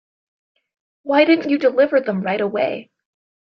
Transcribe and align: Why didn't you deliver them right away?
Why 1.03 1.25
didn't 1.25 1.51
you 1.51 1.59
deliver 1.59 2.01
them 2.01 2.23
right 2.23 2.41
away? 2.41 2.89